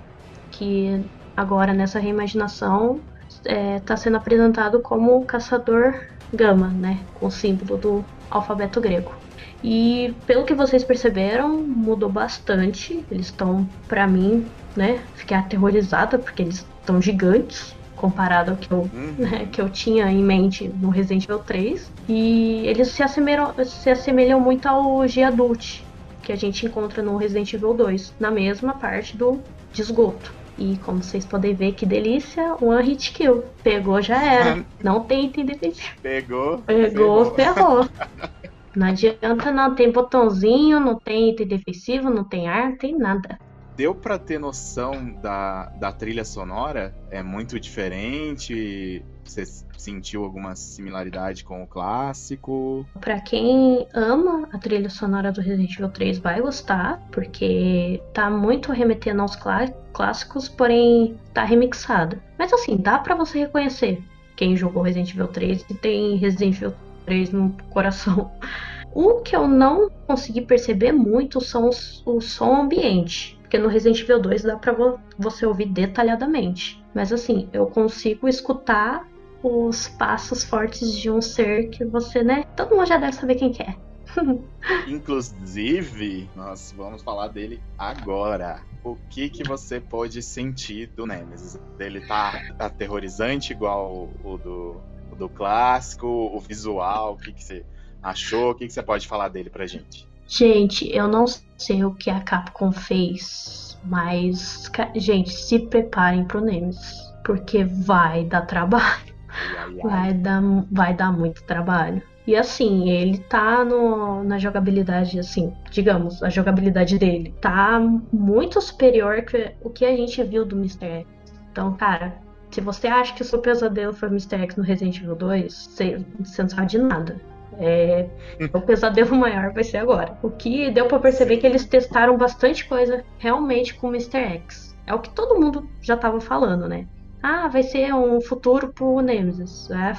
que 0.52 1.10
agora 1.36 1.74
nessa 1.74 2.00
reimaginação 2.00 3.02
está 3.28 3.52
é, 3.52 3.80
tá 3.80 3.98
sendo 3.98 4.18
apresentado 4.18 4.82
como 4.82 5.18
o 5.18 5.26
Caçador 5.26 5.94
Gama, 6.32 6.70
né, 6.70 7.08
com 7.14 7.28
o 7.28 7.32
símbolo 7.32 7.78
do 7.78 8.06
alfabeto 8.30 8.80
grego. 8.82 9.23
E 9.64 10.14
pelo 10.28 10.44
que 10.44 10.54
vocês 10.54 10.84
perceberam, 10.84 11.58
mudou 11.58 12.10
bastante. 12.10 13.04
Eles 13.10 13.28
estão, 13.28 13.68
para 13.88 14.06
mim, 14.06 14.46
né? 14.76 15.00
Fiquei 15.16 15.38
aterrorizada 15.38 16.20
porque 16.20 16.42
eles 16.42 16.66
estão 16.82 17.02
gigantes 17.02 17.74
comparado 17.96 18.52
ao 18.52 18.58
que 18.58 18.70
eu, 18.70 18.90
uhum. 18.94 19.16
né, 19.18 19.48
que 19.50 19.62
eu 19.62 19.70
tinha 19.70 20.12
em 20.12 20.22
mente 20.22 20.68
no 20.68 20.90
Resident 20.90 21.24
Evil 21.24 21.40
3. 21.40 21.90
E 22.10 22.68
eles 22.68 22.90
se 22.90 23.02
assemelham, 23.02 23.54
se 23.64 23.90
assemelham 23.90 24.42
muito 24.42 24.68
ao 24.68 25.08
G-Adult 25.08 25.82
que 26.24 26.32
a 26.32 26.36
gente 26.36 26.66
encontra 26.66 27.04
no 27.04 27.18
Resident 27.18 27.54
Evil 27.54 27.74
2, 27.74 28.16
na 28.20 28.32
mesma 28.32 28.74
parte 28.74 29.16
do 29.16 29.40
de 29.72 29.82
esgoto. 29.82 30.34
E 30.58 30.78
como 30.86 31.04
vocês 31.04 31.26
podem 31.26 31.54
ver, 31.54 31.74
que 31.74 31.86
delícia, 31.86 32.56
one 32.62 32.84
hit 32.84 33.12
kill. 33.12 33.44
Pegou, 33.64 34.02
já 34.02 34.24
era. 34.24 34.64
Não 34.84 35.02
tem 35.02 35.26
entender. 35.26 35.74
Pegou. 36.02 36.60
Pegou, 36.60 37.34
ferrou. 37.34 37.90
Não 38.76 38.88
adianta, 38.88 39.52
não 39.52 39.76
tem 39.76 39.92
botãozinho, 39.92 40.80
não 40.80 40.98
tem 40.98 41.30
item 41.30 41.48
defensivo, 41.48 42.10
não 42.10 42.24
tem 42.24 42.48
ar, 42.48 42.70
não 42.70 42.78
tem 42.78 42.98
nada. 42.98 43.38
Deu 43.76 43.96
para 43.96 44.20
ter 44.20 44.40
noção 44.40 45.14
da, 45.22 45.66
da 45.80 45.92
trilha 45.92 46.24
sonora? 46.24 46.94
É 47.10 47.24
muito 47.24 47.60
diferente? 47.60 49.04
Você 49.24 49.44
sentiu 49.78 50.24
alguma 50.24 50.56
similaridade 50.56 51.44
com 51.44 51.64
o 51.64 51.68
clássico? 51.68 52.86
Para 53.00 53.20
quem 53.20 53.88
ama 53.94 54.48
a 54.54 54.60
trilha 54.60 54.90
sonora 54.90 55.32
do 55.32 55.42
Resident 55.42 55.74
Evil 55.74 55.90
3 55.90 56.20
vai 56.20 56.40
gostar, 56.42 57.02
porque 57.12 58.00
tá 58.14 58.30
muito 58.30 58.72
remetendo 58.72 59.24
aos 59.24 59.36
clássicos, 59.36 60.48
porém 60.50 61.18
tá 61.34 61.44
remixada. 61.44 62.22
Mas 62.38 62.54
assim, 62.54 62.78
dá 62.78 63.00
para 63.00 63.16
você 63.16 63.40
reconhecer 63.40 64.04
quem 64.36 64.56
jogou 64.56 64.84
Resident 64.84 65.12
Evil 65.12 65.28
3 65.28 65.66
e 65.70 65.74
tem 65.74 66.16
Resident 66.18 66.56
Evil 66.58 66.74
3 67.06 67.32
no 67.32 67.56
coração. 67.70 68.32
O 68.96 69.22
que 69.22 69.36
eu 69.36 69.48
não 69.48 69.90
consegui 70.06 70.42
perceber 70.42 70.92
muito 70.92 71.42
são 71.42 71.68
os, 71.68 72.04
o 72.06 72.22
som 72.22 72.62
ambiente. 72.62 73.40
Porque 73.42 73.58
no 73.58 73.68
Resident 73.68 74.02
Evil 74.02 74.22
2 74.22 74.44
dá 74.44 74.56
pra 74.56 74.76
você 75.18 75.48
ouvir 75.48 75.66
detalhadamente. 75.66 76.84
Mas 76.94 77.12
assim, 77.12 77.50
eu 77.52 77.66
consigo 77.66 78.28
escutar 78.28 79.08
os 79.42 79.88
passos 79.88 80.44
fortes 80.44 80.96
de 80.96 81.10
um 81.10 81.22
ser 81.22 81.70
que 81.70 81.84
você, 81.84 82.24
né? 82.24 82.44
Todo 82.56 82.76
mundo 82.76 82.86
já 82.86 82.98
deve 82.98 83.14
saber 83.14 83.36
quem 83.36 83.52
que 83.52 83.64
é. 83.64 83.76
Inclusive, 84.88 86.30
nós 86.36 86.74
vamos 86.78 87.02
falar 87.02 87.28
dele 87.30 87.60
agora. 87.78 88.62
o 88.84 88.96
que 89.10 89.30
que 89.30 89.44
você 89.44 89.80
pode 89.80 90.22
sentir 90.22 90.88
do 90.96 91.06
Nemesis? 91.06 91.60
Ele 91.80 92.02
tá 92.02 92.42
aterrorizante 92.60 93.54
igual 93.54 94.10
o 94.24 94.38
do, 94.38 94.82
do 95.14 95.30
clássico, 95.30 96.08
o 96.08 96.40
visual, 96.40 97.14
o 97.14 97.18
que 97.18 97.32
que 97.32 97.44
você 97.44 97.66
achou? 98.02 98.52
O 98.52 98.56
que 98.56 98.68
que 98.68 98.74
você 98.74 98.84
pode 98.84 99.08
falar 99.08 99.30
dele 99.30 99.50
pra 99.50 99.66
gente? 99.66 100.08
Gente, 100.28 100.90
eu 100.96 101.08
não 101.08 101.26
sei 101.58 101.84
o 101.84 101.94
que 101.94 102.10
a 102.10 102.20
Capcom 102.20 102.72
fez, 102.72 103.78
mas, 103.84 104.70
gente, 104.96 105.32
se 105.32 105.60
preparem 105.60 106.26
pro 106.26 106.42
Nemesis, 106.42 107.14
porque 107.26 107.64
vai 107.64 108.26
dar 108.26 108.42
trabalho. 108.42 109.14
Ai, 109.30 109.58
ai, 109.58 109.64
ai. 109.64 109.82
Vai 109.82 110.14
dar, 110.14 110.42
vai 110.72 110.94
dar 110.94 111.12
muito 111.12 111.44
trabalho. 111.44 112.02
E 112.26 112.36
assim, 112.38 112.90
ele 112.90 113.18
tá 113.18 113.66
no, 113.66 114.24
na 114.24 114.40
jogabilidade, 114.40 115.20
assim, 115.20 115.54
digamos, 115.70 116.24
a 116.24 116.30
jogabilidade 116.30 116.98
dele 116.98 117.36
tá 117.42 117.80
muito 118.14 118.62
superior 118.62 119.24
que 119.24 119.54
o 119.62 119.70
que 119.70 119.86
a 119.86 119.96
gente 119.96 120.24
viu 120.24 120.46
do 120.46 120.56
Mr. 120.56 120.86
X. 120.86 121.08
Então, 121.52 121.74
cara, 121.76 122.18
se 122.54 122.62
você 122.62 122.88
acha 122.88 123.14
que 123.14 123.22
o 123.22 123.26
seu 123.26 123.40
pesadelo 123.40 123.94
foi 123.94 124.10
o 124.10 124.12
Mr. 124.12 124.36
X 124.36 124.56
no 124.56 124.64
Resident 124.64 124.98
Evil 124.98 125.16
2, 125.16 125.54
você, 125.54 126.06
você 126.20 126.42
não 126.42 126.50
sabe 126.50 126.68
de 126.68 126.78
nada. 126.78 127.20
É, 127.58 128.08
o 128.54 128.62
pesadelo 128.62 129.14
maior 129.16 129.52
vai 129.54 129.64
ser 129.64 129.78
agora. 129.78 130.18
O 130.22 130.30
que 130.30 130.70
deu 130.72 130.88
pra 130.88 131.00
perceber 131.00 131.38
que 131.38 131.48
eles 131.48 131.66
testaram 131.66 132.18
bastante 132.18 132.66
coisa 132.68 133.04
realmente 133.18 133.74
com 133.76 133.88
o 133.88 133.90
Mr. 133.90 134.18
X. 134.18 134.76
É 134.86 134.94
o 134.94 135.00
que 135.00 135.10
todo 135.10 135.40
mundo 135.40 135.68
já 135.82 135.96
tava 135.98 136.20
falando, 136.20 136.68
né? 136.68 136.88
Ah, 137.22 137.48
vai 137.48 137.64
ser 137.64 137.94
um 137.94 138.20
futuro 138.22 138.74
pro 138.74 139.02
Nemesis. 139.02 139.70
É, 139.72 139.94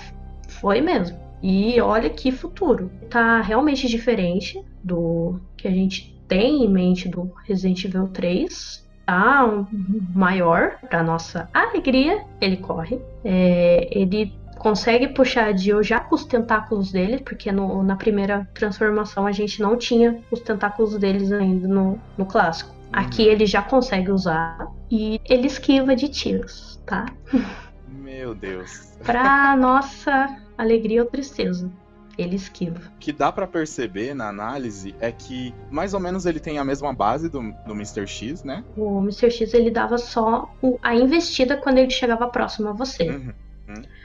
foi 0.48 0.80
mesmo. 0.80 1.18
E 1.42 1.80
olha 1.80 2.10
que 2.10 2.30
futuro. 2.30 2.90
Tá 3.10 3.40
realmente 3.40 3.88
diferente 3.88 4.62
do 4.82 5.40
que 5.56 5.66
a 5.66 5.70
gente 5.70 6.14
tem 6.28 6.64
em 6.64 6.68
mente 6.68 7.08
do 7.08 7.32
Resident 7.44 7.84
Evil 7.84 8.08
3. 8.08 8.83
Tá 9.06 9.44
um- 9.44 9.66
maior, 10.14 10.78
pra 10.88 11.02
nossa 11.02 11.48
alegria, 11.52 12.24
ele 12.40 12.56
corre. 12.56 13.00
É, 13.24 13.88
ele 13.90 14.32
consegue 14.58 15.08
puxar 15.08 15.46
a 15.48 15.52
Jill 15.56 15.82
já 15.82 16.00
com 16.00 16.14
os 16.14 16.24
tentáculos 16.24 16.90
dele, 16.92 17.18
porque 17.20 17.52
no- 17.52 17.82
na 17.82 17.96
primeira 17.96 18.48
transformação 18.54 19.26
a 19.26 19.32
gente 19.32 19.60
não 19.60 19.76
tinha 19.76 20.20
os 20.30 20.40
tentáculos 20.40 20.96
deles 20.96 21.30
ainda 21.32 21.68
no, 21.68 22.00
no 22.16 22.24
clássico. 22.24 22.74
Aqui 22.92 23.22
ele 23.24 23.44
já 23.44 23.60
consegue 23.60 24.10
usar 24.10 24.68
e 24.90 25.20
ele 25.28 25.48
esquiva 25.48 25.94
de 25.96 26.08
tiros, 26.08 26.80
tá? 26.86 27.06
Meu 27.88 28.34
Deus. 28.34 28.96
Pra 29.04 29.54
nossa 29.56 30.34
alegria 30.56 31.02
ou 31.02 31.08
tristeza, 31.10 31.70
ele 32.16 32.36
esquiva. 32.36 32.78
O 32.96 32.98
que 32.98 33.12
dá 33.12 33.30
pra 33.32 33.46
perceber 33.46 34.14
na 34.14 34.28
análise 34.28 34.94
é 35.00 35.10
que 35.12 35.54
mais 35.70 35.94
ou 35.94 36.00
menos 36.00 36.26
ele 36.26 36.40
tem 36.40 36.58
a 36.58 36.64
mesma 36.64 36.92
base 36.92 37.28
do, 37.28 37.40
do 37.66 37.72
Mr. 37.72 38.06
X, 38.06 38.42
né? 38.44 38.64
O 38.76 39.00
Mr. 39.00 39.30
X 39.30 39.52
ele 39.54 39.70
dava 39.70 39.98
só 39.98 40.52
o- 40.62 40.78
a 40.82 40.94
investida 40.94 41.56
quando 41.56 41.78
ele 41.78 41.90
chegava 41.90 42.26
próximo 42.28 42.68
a 42.68 42.72
você. 42.72 43.10
Uhum. 43.10 43.32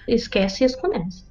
Esquece 0.08 0.63
isso 0.63 0.78
com 0.80 0.88
o 0.88 0.92
Nemesis. 0.92 1.28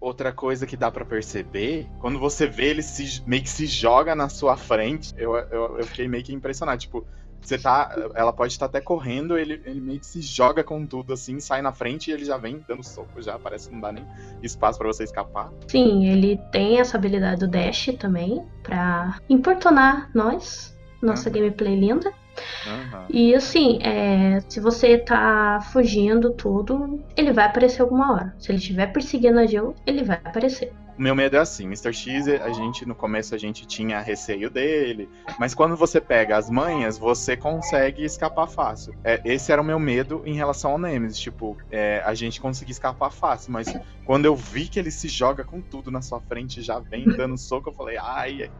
Outra 0.00 0.32
coisa 0.32 0.66
que 0.66 0.76
dá 0.76 0.90
pra 0.90 1.04
perceber, 1.04 1.86
quando 1.98 2.18
você 2.18 2.46
vê 2.46 2.66
ele 2.66 2.82
se, 2.82 3.20
meio 3.26 3.42
que 3.42 3.50
se 3.50 3.66
joga 3.66 4.14
na 4.14 4.28
sua 4.28 4.56
frente, 4.56 5.12
eu, 5.18 5.34
eu, 5.36 5.78
eu 5.78 5.84
fiquei 5.84 6.06
meio 6.06 6.22
que 6.22 6.32
impressionado. 6.32 6.80
Tipo, 6.80 7.04
você 7.40 7.58
tá. 7.58 7.90
Ela 8.14 8.32
pode 8.32 8.52
estar 8.52 8.66
até 8.66 8.80
correndo, 8.80 9.38
ele, 9.38 9.60
ele 9.64 9.80
meio 9.80 10.00
que 10.00 10.06
se 10.06 10.20
joga 10.20 10.62
com 10.64 10.86
tudo, 10.86 11.12
assim, 11.12 11.40
sai 11.40 11.62
na 11.62 11.72
frente 11.72 12.10
e 12.10 12.14
ele 12.14 12.24
já 12.24 12.36
vem 12.36 12.64
dando 12.68 12.82
soco, 12.84 13.20
já 13.22 13.38
parece 13.38 13.68
que 13.68 13.74
não 13.74 13.80
dá 13.80 13.92
nem 13.92 14.06
espaço 14.42 14.78
pra 14.78 14.88
você 14.88 15.04
escapar. 15.04 15.50
Sim, 15.68 16.06
ele 16.06 16.36
tem 16.52 16.78
essa 16.80 16.96
habilidade 16.96 17.40
do 17.40 17.48
Dash 17.48 17.90
também 17.98 18.44
pra 18.62 19.18
importunar 19.28 20.10
nós, 20.14 20.76
nossa 21.02 21.28
Uhum. 21.28 21.34
gameplay 21.34 21.74
linda. 21.78 22.12
Aham. 22.66 23.06
E 23.10 23.34
assim, 23.34 23.78
é, 23.82 24.40
se 24.48 24.60
você 24.60 24.98
tá 24.98 25.60
fugindo 25.72 26.30
tudo, 26.32 27.02
ele 27.16 27.32
vai 27.32 27.46
aparecer 27.46 27.82
alguma 27.82 28.12
hora. 28.12 28.34
Se 28.38 28.50
ele 28.52 28.58
estiver 28.58 28.92
perseguindo 28.92 29.38
a 29.38 29.46
Jill, 29.46 29.74
ele 29.86 30.04
vai 30.04 30.20
aparecer. 30.22 30.72
O 30.98 31.02
meu 31.02 31.14
medo 31.14 31.36
é 31.36 31.38
assim, 31.38 31.64
Mr. 31.64 31.92
X, 31.92 32.26
a 32.26 32.50
gente, 32.50 32.84
no 32.84 32.92
começo 32.92 33.32
a 33.32 33.38
gente 33.38 33.64
tinha 33.64 34.00
receio 34.00 34.50
dele, 34.50 35.08
mas 35.38 35.54
quando 35.54 35.76
você 35.76 36.00
pega 36.00 36.36
as 36.36 36.50
manhas, 36.50 36.98
você 36.98 37.36
consegue 37.36 38.04
escapar 38.04 38.48
fácil. 38.48 38.92
É, 39.04 39.20
esse 39.24 39.52
era 39.52 39.62
o 39.62 39.64
meu 39.64 39.78
medo 39.78 40.22
em 40.26 40.34
relação 40.34 40.72
ao 40.72 40.78
Nemesis, 40.78 41.20
tipo, 41.20 41.56
é, 41.70 42.02
a 42.04 42.14
gente 42.14 42.40
conseguir 42.40 42.72
escapar 42.72 43.10
fácil, 43.10 43.52
mas 43.52 43.72
quando 44.04 44.24
eu 44.24 44.34
vi 44.34 44.66
que 44.66 44.76
ele 44.76 44.90
se 44.90 45.06
joga 45.06 45.44
com 45.44 45.62
tudo 45.62 45.88
na 45.88 46.02
sua 46.02 46.20
frente, 46.20 46.62
já 46.62 46.80
vem 46.80 47.04
dando 47.04 47.38
soco, 47.38 47.70
eu 47.70 47.74
falei, 47.74 47.96
ai, 47.96 48.50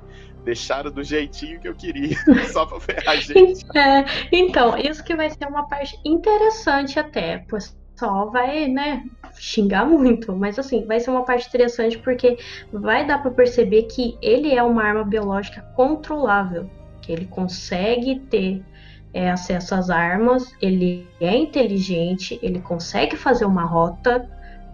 deixaram 0.45 0.93
do 0.93 1.03
jeitinho 1.03 1.59
que 1.59 1.67
eu 1.67 1.75
queria, 1.75 2.17
só 2.53 2.65
pra 2.65 2.79
ferrar 2.79 3.17
a 3.17 3.17
gente. 3.17 3.67
É, 3.77 4.05
então, 4.31 4.79
isso 4.79 5.03
que 5.03 5.17
vai 5.17 5.29
ser 5.29 5.47
uma 5.49 5.67
parte 5.67 5.99
interessante 6.05 7.01
até. 7.01 7.45
O 7.53 7.59
pessoal 7.99 8.31
vai, 8.31 8.69
né, 8.69 9.05
xingar 9.37 9.85
muito, 9.85 10.35
mas 10.35 10.57
assim, 10.59 10.87
vai 10.87 11.01
ser 11.01 11.11
uma 11.11 11.25
parte 11.25 11.49
interessante 11.49 11.99
porque 11.99 12.39
vai 12.73 13.05
dar 13.05 13.21
pra 13.21 13.31
perceber 13.33 13.83
que 13.85 14.17
ele 14.23 14.55
é 14.55 14.63
uma 14.63 14.85
arma 14.85 15.03
biológica 15.03 15.63
controlável, 15.75 16.71
que 17.03 17.11
ele 17.11 17.27
consegue 17.27 18.21
ter 18.31 18.65
é, 19.13 19.31
acesso 19.31 19.75
às 19.75 19.91
armas, 19.91 20.53
ele 20.63 21.09
é 21.21 21.37
inteligente, 21.37 22.39
ele 22.41 22.61
consegue 22.61 23.17
fazer 23.17 23.45
uma 23.45 23.65
rota 23.65 24.29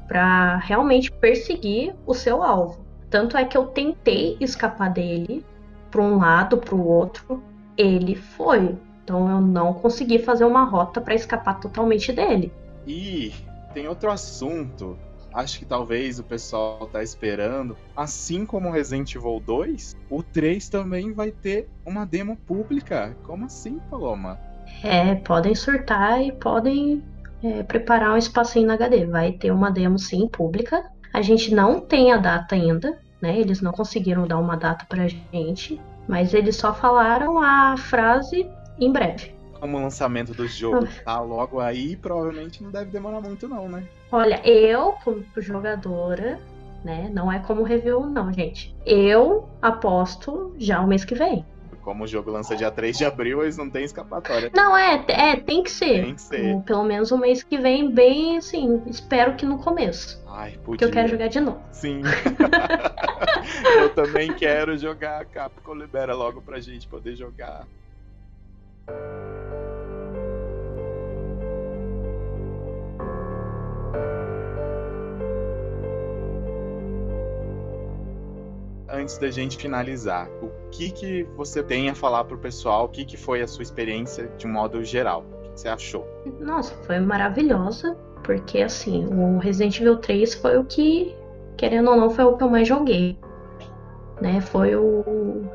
pra 0.07 0.59
realmente 0.59 1.11
perseguir 1.11 1.95
o 2.07 2.13
seu 2.13 2.43
alvo. 2.43 2.85
Tanto 3.09 3.39
é 3.39 3.45
que 3.45 3.57
eu 3.57 3.67
tentei 3.67 4.37
escapar 4.39 4.93
dele 4.93 5.45
para 5.91 6.03
um 6.03 6.19
lado, 6.19 6.59
para 6.59 6.75
o 6.75 6.87
outro, 6.87 7.43
ele 7.77 8.17
foi. 8.17 8.77
Então 9.03 9.31
eu 9.31 9.41
não 9.41 9.73
consegui 9.73 10.19
fazer 10.19 10.45
uma 10.45 10.65
rota 10.65 11.01
para 11.01 11.15
escapar 11.15 11.61
totalmente 11.61 12.13
dele. 12.13 12.53
E 12.87 13.33
tem 13.73 13.89
outro 13.89 14.11
assunto, 14.11 14.99
acho 15.33 15.59
que 15.59 15.65
talvez 15.65 16.19
o 16.19 16.25
pessoal 16.25 16.87
tá 16.87 17.03
esperando. 17.03 17.77
Assim 17.97 18.47
como 18.47 18.69
o 18.69 18.73
Resident 18.73 19.15
Evil 19.15 19.43
2, 19.45 19.97
o 20.09 20.23
3 20.23 20.69
também 20.69 21.13
vai 21.13 21.31
ter 21.31 21.69
uma 21.85 22.05
demo 22.05 22.37
pública. 22.37 23.17
Como 23.25 23.47
assim, 23.47 23.81
Paloma? 23.91 24.39
É, 24.83 25.17
podem 25.17 25.55
surtar 25.55 26.23
e 26.23 26.33
podem 26.33 27.03
é, 27.43 27.63
preparar 27.63 28.15
um 28.15 28.17
espacinho 28.17 28.69
na 28.69 28.75
HD. 28.75 29.07
Vai 29.07 29.33
ter 29.33 29.51
uma 29.51 29.71
demo 29.71 29.99
sim 29.99 30.29
pública. 30.29 30.85
A 31.13 31.21
gente 31.21 31.55
não 31.55 31.81
tem 31.81 32.13
a 32.13 32.17
data 32.17 32.55
ainda, 32.55 32.99
né? 33.21 33.39
Eles 33.39 33.61
não 33.61 33.73
conseguiram 33.73 34.27
dar 34.27 34.39
uma 34.39 34.57
data 34.57 34.87
pra 34.89 35.07
gente, 35.09 35.81
mas 36.09 36.33
eles 36.33 36.57
só 36.57 36.75
falaram 36.75 37.39
a 37.39 37.77
frase 37.77 38.49
em 38.79 38.93
breve. 38.93 39.34
Como 39.65 39.79
o 39.79 39.81
lançamento 39.81 40.35
do 40.35 40.47
jogo 40.47 40.87
tá 41.07 41.19
logo 41.23 41.59
aí, 41.59 41.97
provavelmente 41.97 42.63
não 42.63 42.71
deve 42.71 42.91
demorar 42.91 43.23
muito, 43.23 43.49
não, 43.49 43.67
né? 43.67 43.83
Olha, 44.13 44.47
eu, 44.47 44.93
como 45.03 45.25
jogadora, 45.39 46.39
né? 46.85 47.11
Não 47.11 47.33
é 47.33 47.39
como 47.39 47.63
review, 47.63 48.05
não, 48.05 48.31
gente. 48.31 48.77
Eu 48.85 49.49
aposto 49.63 50.55
já 50.59 50.83
o 50.83 50.87
mês 50.87 51.03
que 51.03 51.15
vem. 51.15 51.47
Como 51.81 52.05
o 52.05 52.07
jogo 52.07 52.31
lança 52.31 52.55
dia 52.55 52.71
3 52.71 52.99
de 52.99 53.07
abril, 53.07 53.43
eles 53.43 53.57
não 53.57 53.71
têm 53.71 53.85
escapatória. 53.87 54.51
Não, 54.55 54.77
é, 54.77 55.03
é, 55.09 55.37
tem 55.37 55.63
que 55.63 55.71
ser. 55.71 56.05
Tem 56.05 56.15
que 56.15 56.21
ser. 56.21 56.61
Pelo 56.65 56.85
menos 56.85 57.11
o 57.11 57.17
mês 57.17 57.43
que 57.43 57.57
vem, 57.57 57.91
bem 57.91 58.37
assim, 58.37 58.83
espero 58.87 59.35
que 59.35 59.47
no 59.47 59.57
começo. 59.57 60.23
Ai, 60.29 60.59
Porque 60.63 60.85
podia. 60.85 60.89
eu 60.89 60.91
quero 60.91 61.09
jogar 61.09 61.29
de 61.29 61.41
novo. 61.41 61.63
Sim. 61.73 62.03
eu 63.81 63.89
também 63.95 64.31
quero 64.35 64.77
jogar. 64.77 65.25
Capcom 65.25 65.75
libera 65.75 66.15
logo 66.15 66.43
pra 66.43 66.61
gente 66.61 66.87
poder 66.87 67.17
jogar. 67.17 67.67
Antes 78.95 79.19
da 79.19 79.31
gente 79.31 79.57
finalizar, 79.57 80.29
o 80.41 80.51
que 80.71 80.91
que 80.91 81.25
você 81.37 81.63
tem 81.63 81.91
a 81.91 81.95
falar 81.95 82.25
pro 82.25 82.39
pessoal? 82.39 82.85
O 82.85 82.89
que 82.89 83.05
que 83.05 83.17
foi 83.17 83.43
a 83.43 83.47
sua 83.47 83.63
experiência 83.63 84.31
de 84.39 84.47
um 84.47 84.53
modo 84.53 84.85
geral? 84.85 85.25
O 85.41 85.43
que 85.53 85.61
você 85.61 85.69
achou? 85.69 86.07
Nossa, 86.41 86.75
foi 86.85 87.01
maravilhosa. 87.01 87.97
Porque 88.23 88.63
assim, 88.63 89.05
o 89.07 89.39
Resident 89.39 89.79
Evil 89.81 89.97
3 89.99 90.35
foi 90.35 90.57
o 90.57 90.65
que, 90.65 91.15
querendo 91.57 91.91
ou 91.91 91.97
não, 91.97 92.09
foi 92.11 92.25
o 92.25 92.37
que 92.37 92.45
eu 92.45 92.49
mais 92.49 92.67
joguei. 92.69 93.19
Né? 94.21 94.41
Foi 94.41 94.75
o. 94.77 95.05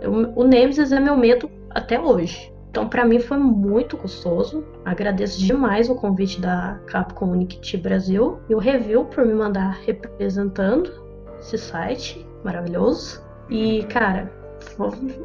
eu- 0.02 0.34
O 0.36 0.44
Nemesis 0.44 0.92
é 0.92 1.00
meu 1.00 1.16
medo 1.18 1.50
até 1.70 2.00
hoje. 2.00 2.54
Então, 2.70 2.88
pra 2.88 3.04
mim 3.06 3.20
foi 3.20 3.38
muito 3.38 3.98
gostoso. 3.98 4.64
Agradeço 4.86 5.40
demais 5.40 5.90
o 5.90 5.96
convite 5.96 6.40
da 6.40 6.80
Capcom 6.86 7.32
Unity 7.32 7.78
Brasil 7.78 8.38
e 8.48 8.54
o 8.54 8.60
review 8.60 9.06
por 9.06 9.26
me 9.26 9.34
mandar 9.34 9.80
representando 9.86 10.92
esse 11.40 11.58
site 11.58 12.24
maravilhoso. 12.44 13.24
E, 13.50 13.84
cara, 13.86 14.32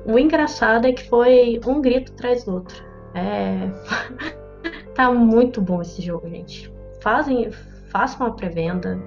o 0.05 0.19
engraçado 0.19 0.87
é 0.87 0.93
que 0.93 1.09
foi 1.09 1.61
um 1.67 1.81
grito 1.81 2.13
atrás 2.13 2.45
do 2.45 2.55
outro. 2.55 2.83
É. 3.15 3.71
tá 4.95 5.13
muito 5.13 5.61
bom 5.61 5.83
esse 5.83 6.01
jogo, 6.01 6.29
gente. 6.29 6.73
Fazem, 7.01 7.51
façam 7.91 8.27
uma 8.27 8.35
pré-venda. 8.35 9.01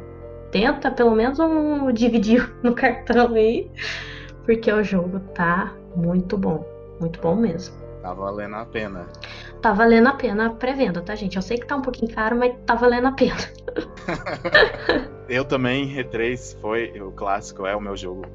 Tenta 0.52 0.92
pelo 0.92 1.12
menos 1.12 1.40
um 1.40 1.92
dividir 1.92 2.54
no 2.64 2.74
cartão 2.74 3.34
aí. 3.34 3.70
Porque 4.46 4.72
o 4.72 4.84
jogo 4.84 5.20
tá 5.34 5.74
muito 5.96 6.38
bom. 6.38 6.66
Muito 7.00 7.20
bom 7.20 7.36
mesmo. 7.36 7.76
Tá 8.02 8.14
valendo 8.14 8.56
a 8.56 8.66
pena. 8.66 9.08
tá 9.62 9.74
valendo 9.74 10.08
a 10.08 10.14
pena 10.14 10.48
a 10.48 10.50
pré-venda, 10.52 11.02
tá, 11.02 11.14
gente? 11.16 11.36
Eu 11.36 11.42
sei 11.42 11.58
que 11.58 11.68
tá 11.68 11.76
um 11.76 11.82
pouquinho 11.82 12.14
caro, 12.14 12.38
mas 12.38 12.56
tá 12.66 12.76
valendo 12.76 13.08
a 13.08 13.12
pena. 13.12 13.36
eu 15.28 15.44
também, 15.44 15.98
E3 15.98 16.58
foi 16.62 17.02
o 17.02 17.12
clássico, 17.12 17.66
é 17.66 17.76
o 17.76 17.82
meu 17.82 17.98
jogo 17.98 18.26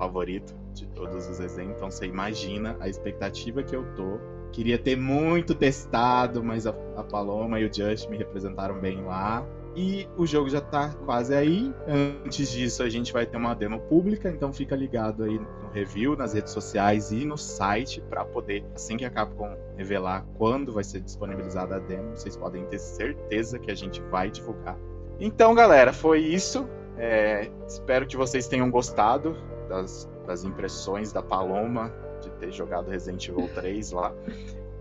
favorito 0.00 0.54
de 0.72 0.86
todos 0.86 1.28
os 1.28 1.38
exemplos. 1.38 1.76
Então 1.76 1.90
você 1.90 2.06
imagina 2.06 2.74
a 2.80 2.88
expectativa 2.88 3.62
que 3.62 3.76
eu 3.76 3.84
tô. 3.94 4.18
Queria 4.50 4.78
ter 4.78 4.96
muito 4.96 5.54
testado, 5.54 6.42
mas 6.42 6.66
a, 6.66 6.74
a 6.96 7.04
Paloma 7.04 7.60
e 7.60 7.66
o 7.66 7.72
Just 7.72 8.08
me 8.08 8.16
representaram 8.16 8.80
bem 8.80 9.04
lá. 9.04 9.46
E 9.76 10.08
o 10.16 10.26
jogo 10.26 10.48
já 10.48 10.60
tá 10.60 10.88
quase 11.04 11.32
aí. 11.32 11.72
Antes 11.86 12.50
disso, 12.50 12.82
a 12.82 12.88
gente 12.88 13.12
vai 13.12 13.24
ter 13.24 13.36
uma 13.36 13.54
demo 13.54 13.78
pública, 13.78 14.28
então 14.28 14.52
fica 14.52 14.74
ligado 14.74 15.22
aí 15.22 15.38
no 15.38 15.68
review, 15.72 16.16
nas 16.16 16.32
redes 16.32 16.52
sociais 16.52 17.12
e 17.12 17.24
no 17.24 17.36
site 17.36 18.00
para 18.00 18.24
poder, 18.24 18.64
assim 18.74 18.96
que 18.96 19.04
a 19.04 19.10
Capcom 19.10 19.54
revelar 19.76 20.26
quando 20.36 20.72
vai 20.72 20.82
ser 20.82 21.00
disponibilizada 21.00 21.76
a 21.76 21.78
demo, 21.78 22.16
vocês 22.16 22.36
podem 22.36 22.64
ter 22.64 22.80
certeza 22.80 23.60
que 23.60 23.70
a 23.70 23.74
gente 23.76 24.00
vai 24.10 24.28
divulgar. 24.28 24.76
Então, 25.20 25.54
galera, 25.54 25.92
foi 25.92 26.18
isso. 26.18 26.68
É, 26.98 27.48
espero 27.68 28.06
que 28.06 28.16
vocês 28.16 28.48
tenham 28.48 28.68
gostado 28.70 29.36
das, 29.70 30.06
das 30.26 30.44
impressões 30.44 31.12
da 31.12 31.22
Paloma 31.22 31.94
de 32.20 32.28
ter 32.32 32.50
jogado 32.50 32.90
Resident 32.90 33.28
Evil 33.28 33.48
3 33.54 33.92
lá. 33.92 34.12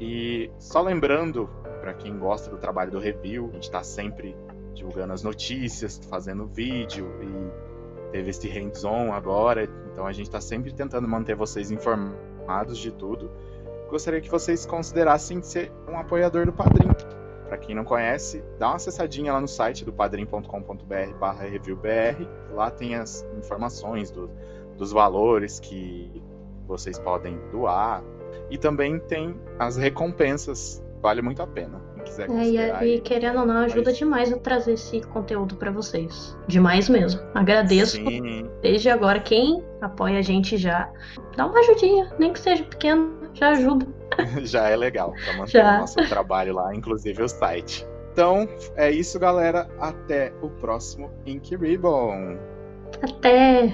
E 0.02 0.50
só 0.58 0.82
lembrando, 0.82 1.48
para 1.80 1.94
quem 1.94 2.18
gosta 2.18 2.50
do 2.50 2.58
trabalho 2.58 2.92
do 2.92 3.00
review, 3.00 3.50
a 3.52 3.54
gente 3.54 3.64
está 3.64 3.84
sempre 3.84 4.36
divulgando 4.74 5.14
as 5.14 5.24
notícias, 5.24 6.02
fazendo 6.10 6.48
vídeo 6.48 7.08
e 7.22 8.12
teve 8.12 8.32
esse 8.32 8.50
hands-on 8.50 9.14
agora, 9.14 9.70
então 9.92 10.08
a 10.08 10.12
gente 10.12 10.26
está 10.26 10.42
sempre 10.42 10.74
tentando 10.74 11.08
manter 11.08 11.36
vocês 11.36 11.70
informados 11.70 12.80
de 12.80 12.92
tudo. 12.92 13.30
Gostaria 13.90 14.22
que 14.22 14.30
vocês 14.30 14.66
considerassem 14.66 15.42
ser 15.42 15.72
um 15.88 15.98
apoiador 15.98 16.46
do 16.46 16.54
Padrim. 16.54 16.88
Para 17.48 17.58
quem 17.58 17.76
não 17.76 17.84
conhece, 17.84 18.44
dá 18.60 18.68
uma 18.68 18.76
acessadinha 18.76 19.34
lá 19.34 19.42
no 19.42 19.48
site 19.48 19.84
do 19.84 19.92
padrim.com.br/reviewbr. 19.92 22.28
Lá 22.54 22.70
tem 22.70 22.94
as 22.94 23.26
informações 23.36 24.12
do, 24.12 24.30
dos 24.80 24.92
valores 24.92 25.60
que 25.60 26.10
vocês 26.66 26.98
podem 26.98 27.38
doar 27.52 28.04
e 28.50 28.58
também 28.58 29.00
tem 29.00 29.36
as 29.60 29.78
recompensas. 29.78 30.84
Vale 31.02 31.22
muito 31.22 31.42
a 31.42 31.48
pena 31.48 31.90
quiser 32.10 32.30
é, 32.30 32.86
e, 32.86 32.96
e, 32.96 33.02
querendo 33.02 33.40
ou 33.40 33.46
não, 33.46 33.58
ajuda 33.58 33.90
Mas... 33.90 33.98
demais 33.98 34.34
a 34.34 34.38
trazer 34.38 34.74
esse 34.74 35.02
conteúdo 35.02 35.56
para 35.56 35.72
vocês. 35.72 36.38
Demais 36.48 36.90
mesmo. 36.90 37.22
Agradeço. 37.34 37.98
Sim. 37.98 38.50
Desde 38.62 38.90
agora, 38.90 39.20
quem 39.20 39.64
apoia 39.82 40.20
a 40.20 40.22
gente 40.22 40.58
já, 40.58 40.92
dá 41.36 41.46
uma 41.46 41.60
ajudinha, 41.60 42.12
nem 42.20 42.34
que 42.34 42.40
seja 42.40 42.64
pequeno, 42.64 43.18
já 43.34 43.50
ajuda. 43.50 43.88
já 44.44 44.68
é 44.70 44.76
legal, 44.76 45.14
pra 45.24 45.38
manter 45.38 45.64
o 45.64 45.80
nosso 45.80 45.96
trabalho 46.08 46.56
lá, 46.56 46.74
inclusive 46.76 47.22
o 47.22 47.28
site. 47.28 47.88
Então, 48.12 48.50
é 48.76 48.92
isso, 48.92 49.20
galera. 49.20 49.70
Até 49.80 50.34
o 50.42 50.50
próximo 50.50 51.12
Ink 51.26 51.56
Ribbon. 51.56 52.38
Até! 53.02 53.74